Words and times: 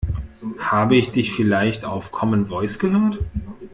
Habe 0.57 0.95
ich 0.95 1.11
dich 1.11 1.31
vielleicht 1.31 1.85
auf 1.85 2.11
Common 2.11 2.47
Voice 2.47 2.79
gehört? 2.79 3.19